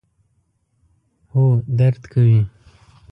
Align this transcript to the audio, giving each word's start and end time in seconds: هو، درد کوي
هو، 1.31 1.43
درد 1.77 2.01
کوي 2.13 2.37